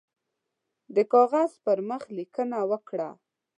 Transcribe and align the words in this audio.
د 0.95 0.97
کاغذ 1.13 1.51
پر 1.63 1.79
مخ 1.89 2.03
لیکنه 2.17 2.57
وکړه. 2.71 3.09